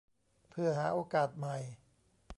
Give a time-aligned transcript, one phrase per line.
[0.49, 1.57] เพื่อหาโอกาสใหม่